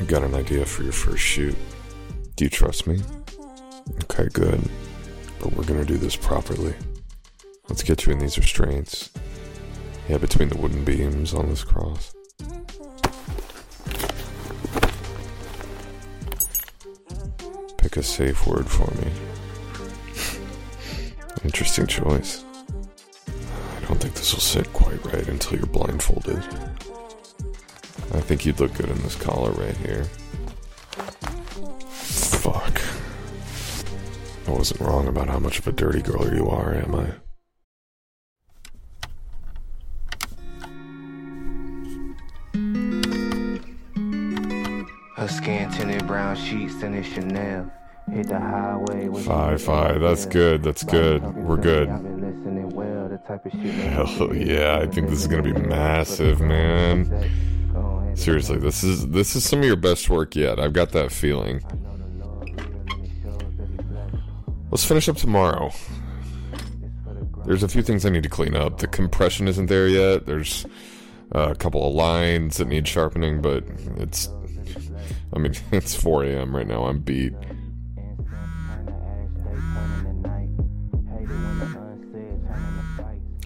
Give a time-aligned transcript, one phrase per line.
[0.00, 1.54] I've got an idea for your first shoot.
[2.34, 3.02] Do you trust me?
[4.04, 4.58] Okay, good.
[5.38, 6.74] But we're gonna do this properly.
[7.68, 9.10] Let's get you in these restraints.
[10.08, 12.14] Yeah, between the wooden beams on this cross.
[17.76, 19.12] Pick a safe word for me.
[21.44, 22.42] Interesting choice.
[23.28, 26.42] I don't think this will sit quite right until you're blindfolded.
[28.12, 30.04] I think you'd look good in this collar right here.
[31.90, 32.82] Fuck.
[34.48, 37.12] I wasn't wrong about how much of a dirty girl you are, am I?
[45.16, 47.70] Her skin tinted brown sheets and it's Chanel.
[48.10, 49.08] Hit the highway.
[49.22, 50.00] Five, five.
[50.00, 50.64] That's good.
[50.64, 51.22] That's good.
[51.36, 51.88] We're good.
[51.88, 55.20] me, I've been listening well, the type of shit that Hell yeah, I think this
[55.20, 57.30] is gonna be massive, man.
[58.20, 60.60] Seriously, this is this is some of your best work yet.
[60.60, 61.62] I've got that feeling.
[64.70, 65.72] Let's finish up tomorrow.
[67.46, 68.76] There's a few things I need to clean up.
[68.76, 70.26] The compression isn't there yet.
[70.26, 70.66] There's
[71.34, 73.64] uh, a couple of lines that need sharpening, but
[73.96, 74.28] it's.
[75.32, 76.54] I mean, it's 4 a.m.
[76.54, 76.84] right now.
[76.84, 77.32] I'm beat.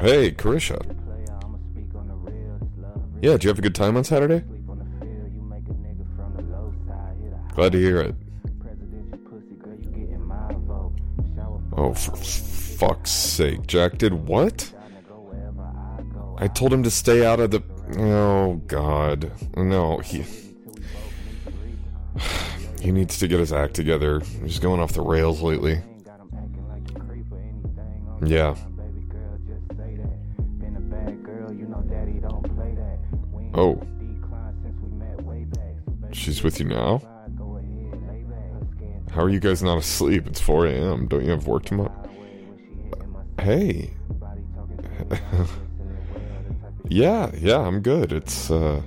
[0.00, 0.84] Hey, Carisha.
[3.22, 4.42] Yeah, did you have a good time on Saturday?
[7.54, 8.14] Glad to hear it.
[11.76, 13.66] Oh, for fuck's sake.
[13.66, 14.72] Jack did what?
[16.38, 17.62] I told him to stay out of the.
[17.98, 19.30] Oh, God.
[19.56, 20.24] No, he.
[22.80, 24.20] He needs to get his act together.
[24.42, 25.80] He's going off the rails lately.
[28.24, 28.56] Yeah.
[33.54, 33.80] Oh.
[36.12, 37.00] She's with you now?
[39.14, 40.26] How are you guys not asleep?
[40.26, 41.06] It's 4 a.m.
[41.06, 42.10] Don't you have work tomorrow?
[43.40, 43.92] Hey.
[46.88, 48.12] yeah, yeah, I'm good.
[48.12, 48.82] It's, uh.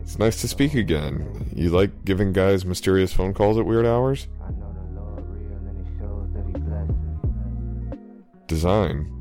[0.00, 1.50] It's nice to speak again.
[1.54, 4.26] You like giving guys mysterious phone calls at weird hours?
[8.46, 9.12] Design.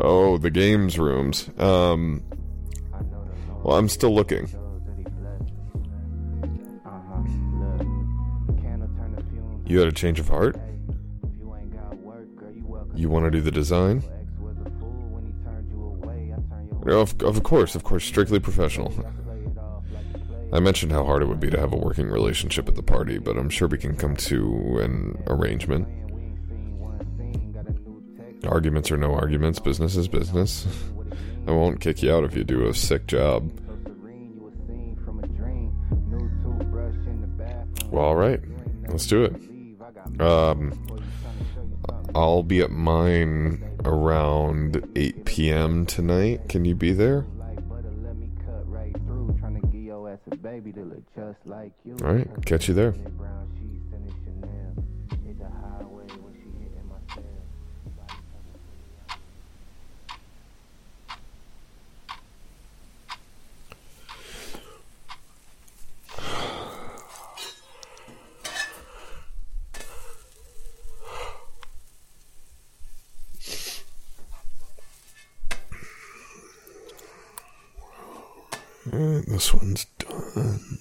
[0.00, 1.48] Oh, the games rooms.
[1.56, 2.24] Um.
[3.62, 4.48] Well, I'm still looking.
[9.70, 10.56] You had a change of heart?
[12.92, 14.02] You want to do the design?
[16.86, 18.92] Of, of course, of course, strictly professional.
[20.52, 23.18] I mentioned how hard it would be to have a working relationship at the party,
[23.18, 25.86] but I'm sure we can come to an arrangement.
[28.44, 30.66] Arguments are no arguments, business is business.
[31.46, 33.52] I won't kick you out if you do a sick job.
[37.92, 38.40] Well, alright,
[38.88, 39.49] let's do it.
[40.20, 40.86] Um,
[42.14, 45.86] I'll be at mine around 8 p.m.
[45.86, 46.48] tonight.
[46.48, 47.26] Can you be there?
[52.02, 52.94] Alright, catch you there.
[79.00, 80.78] Alright, this one's done.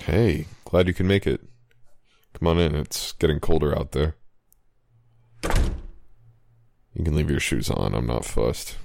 [0.00, 1.42] Hey, glad you can make it.
[2.32, 4.16] Come on in, it's getting colder out there.
[6.94, 8.78] You can leave your shoes on, I'm not fussed.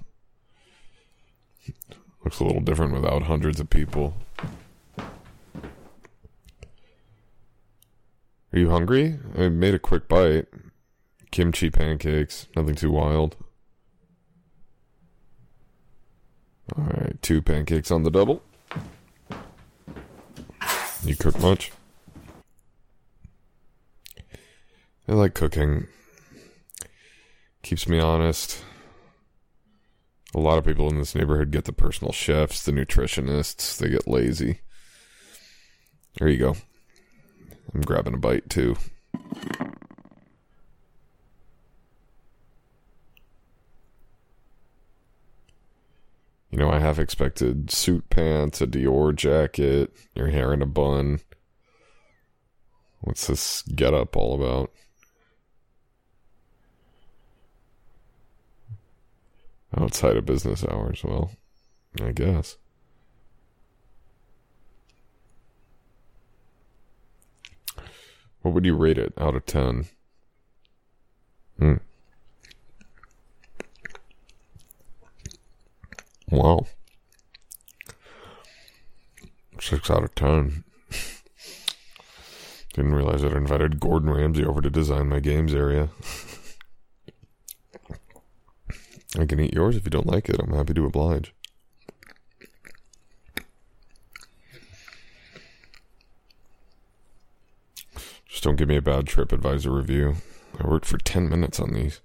[2.25, 4.15] Looks a little different without hundreds of people.
[8.51, 9.19] Are you hungry?
[9.37, 10.47] I made a quick bite.
[11.31, 13.35] Kimchi pancakes, nothing too wild.
[16.77, 18.41] Alright, two pancakes on the double.
[21.03, 21.71] You cook much?
[25.07, 25.87] I like cooking.
[27.63, 28.63] Keeps me honest.
[30.35, 34.07] A lot of people in this neighborhood get the personal chefs, the nutritionists, they get
[34.07, 34.61] lazy.
[36.17, 36.55] There you go.
[37.73, 38.75] I'm grabbing a bite too.
[46.51, 51.19] You know, I half expected suit pants, a Dior jacket, your hair in a bun,
[53.01, 54.71] What's this get up all about?
[59.75, 61.31] Outside of business hours, well,
[62.01, 62.57] I guess.
[68.41, 69.85] What would you rate it out of 10?
[71.59, 71.73] Hmm.
[76.31, 76.67] Wow.
[79.59, 80.63] Six out of ten.
[82.73, 85.89] Didn't realize that I'd invited Gordon Ramsay over to design my games area.
[89.17, 90.39] I can eat yours if you don't like it.
[90.39, 91.33] I'm happy to oblige.
[97.95, 100.15] Just don't give me a bad TripAdvisor review.
[100.59, 102.01] I worked for 10 minutes on these.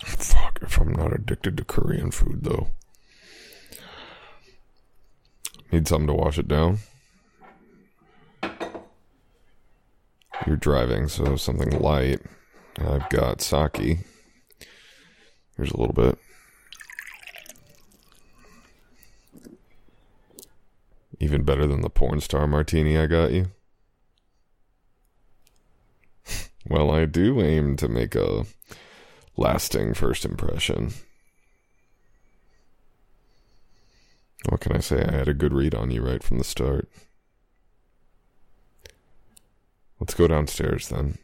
[0.00, 2.68] Fuck, if I'm not addicted to Korean food, though.
[5.70, 6.78] Need something to wash it down?
[10.46, 12.22] You're driving, so something light.
[12.78, 13.98] I've got sake.
[15.58, 16.18] Here's a little bit.
[21.18, 23.46] Even better than the porn star martini I got you.
[26.68, 28.44] well, I do aim to make a
[29.36, 30.92] lasting first impression.
[34.48, 35.04] What can I say?
[35.04, 36.88] I had a good read on you right from the start.
[39.98, 41.18] Let's go downstairs then.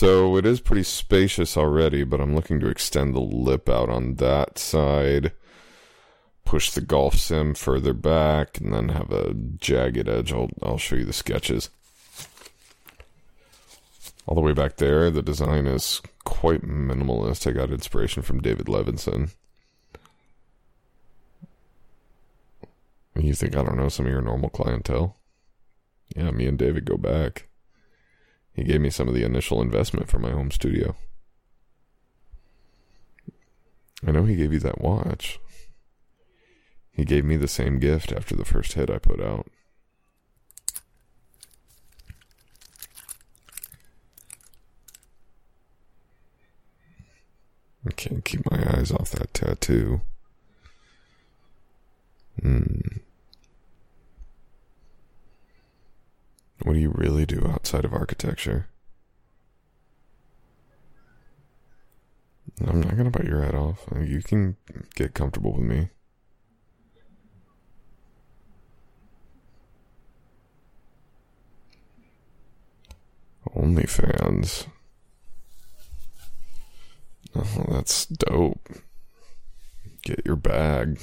[0.00, 4.14] So it is pretty spacious already, but I'm looking to extend the lip out on
[4.14, 5.32] that side,
[6.46, 10.32] push the golf sim further back, and then have a jagged edge.
[10.32, 11.68] I'll, I'll show you the sketches.
[14.24, 17.46] All the way back there, the design is quite minimalist.
[17.46, 19.34] I got inspiration from David Levinson.
[23.14, 25.18] You think I don't know some of your normal clientele?
[26.16, 27.49] Yeah, me and David go back.
[28.52, 30.96] He gave me some of the initial investment for my home studio.
[34.06, 35.38] I know he gave you that watch.
[36.90, 39.46] He gave me the same gift after the first hit I put out.
[47.86, 50.02] I can't keep my eyes off that tattoo.
[52.42, 52.80] Hmm.
[56.62, 57.39] What do you really do
[57.70, 58.66] outside of architecture?
[62.66, 63.86] I'm not gonna bite your head off.
[63.96, 64.56] You can
[64.96, 65.90] get comfortable with me.
[73.54, 74.66] OnlyFans.
[77.36, 78.68] Oh, that's dope.
[80.02, 81.00] Get your bag.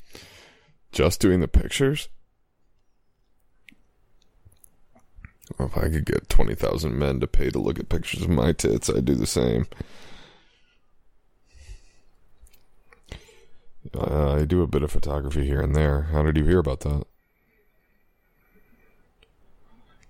[0.92, 2.10] Just doing the pictures?
[5.58, 8.88] If I could get 20,000 men to pay to look at pictures of my tits,
[8.88, 9.66] I'd do the same.
[13.94, 16.02] Uh, I do a bit of photography here and there.
[16.02, 17.04] How did you hear about that?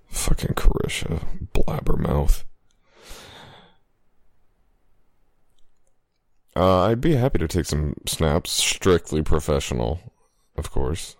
[0.08, 2.44] Fucking Carisha, blabbermouth.
[6.56, 10.00] Uh, I'd be happy to take some snaps, strictly professional,
[10.56, 11.16] of course.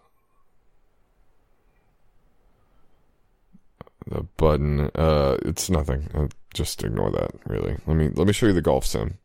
[4.11, 6.09] The button, uh, it's nothing.
[6.13, 7.31] Uh, just ignore that.
[7.47, 7.77] Really.
[7.87, 9.19] Let me let me show you the golf sim.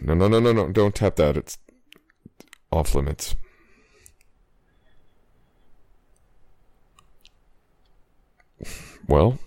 [0.00, 0.70] No, no, no, no, no!
[0.70, 1.36] Don't tap that.
[1.36, 1.58] It's
[2.70, 3.34] off limits.
[9.08, 9.38] Well,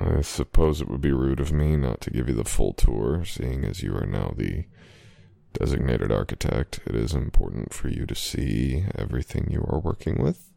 [0.00, 3.24] I suppose it would be rude of me not to give you the full tour,
[3.24, 4.64] seeing as you are now the
[5.52, 6.80] designated architect.
[6.86, 10.50] It is important for you to see everything you are working with.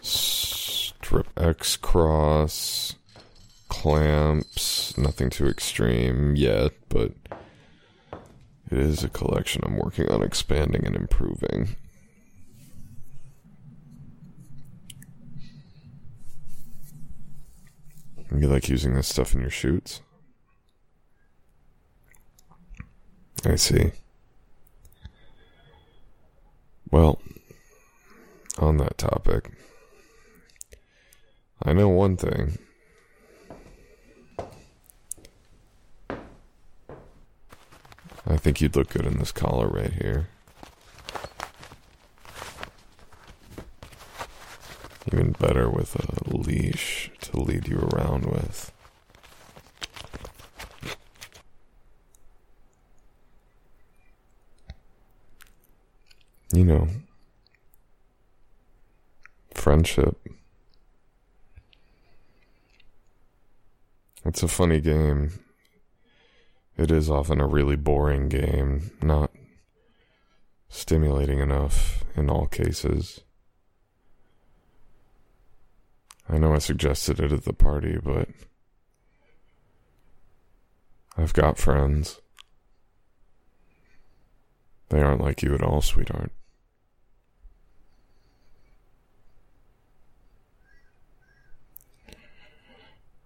[0.00, 2.94] Strip X cross,
[3.68, 7.12] clamps, nothing too extreme yet, but
[8.70, 11.76] it is a collection I'm working on expanding and improving.
[18.38, 20.00] You like using this stuff in your shoots?
[23.44, 23.90] I see.
[26.92, 27.20] Well,
[28.60, 29.50] on that topic,
[31.64, 32.58] I know one thing.
[38.24, 40.28] I think you'd look good in this collar right here.
[45.12, 48.72] Even better with a leash to lead you around with.
[56.52, 56.88] You know,
[59.54, 60.16] friendship.
[64.24, 65.32] It's a funny game.
[66.76, 69.30] It is often a really boring game, not
[70.68, 73.20] stimulating enough in all cases.
[76.28, 78.28] I know I suggested it at the party, but
[81.16, 82.20] I've got friends.
[84.90, 86.32] They aren't like you at all, sweetheart.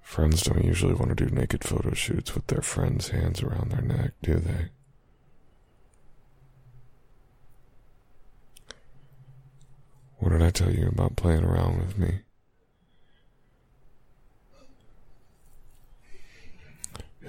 [0.00, 3.80] Friends don't usually want to do naked photo shoots with their friends' hands around their
[3.80, 4.68] neck, do they?
[10.18, 12.20] What did I tell you about playing around with me?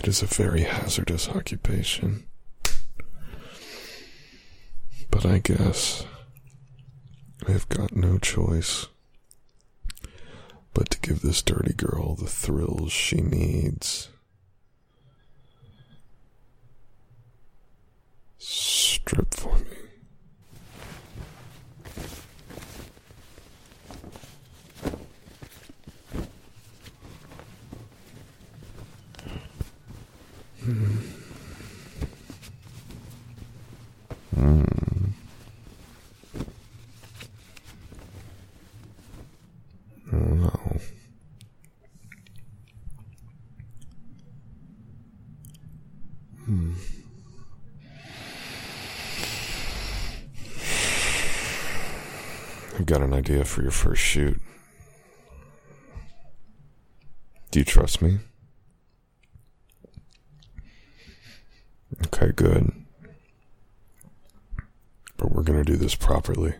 [0.03, 2.25] It is a very hazardous occupation.
[5.09, 6.05] But I guess
[7.47, 8.87] I've got no choice
[10.73, 14.09] but to give this dirty girl the thrills she needs.
[18.39, 19.82] Strip for me.
[30.63, 31.13] Hmm.
[52.79, 54.39] I've got an idea for your first shoot.
[57.51, 58.19] Do you trust me?
[62.13, 62.71] Okay, good.
[65.17, 66.53] But we're going to do this properly.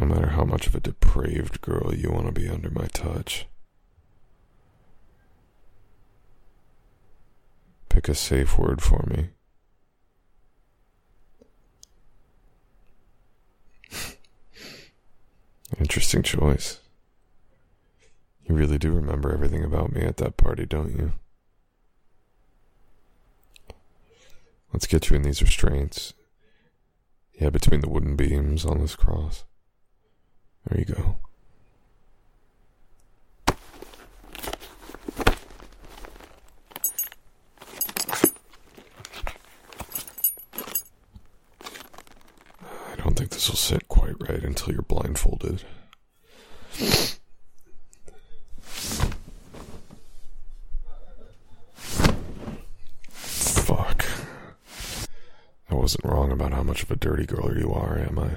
[0.00, 3.46] No matter how much of a depraved girl you want to be under my touch.
[7.88, 9.28] Pick a safe word for me.
[15.78, 16.80] Interesting choice.
[18.44, 21.12] You really do remember everything about me at that party, don't you?
[24.72, 26.14] Let's get you in these restraints.
[27.34, 29.44] Yeah, between the wooden beams on this cross.
[30.68, 31.16] There you go.
[42.92, 45.64] I don't think this will sit quite right until you're blindfolded.
[53.10, 54.04] Fuck.
[55.70, 58.32] I wasn't wrong about how much of a dirty girl you are, am I?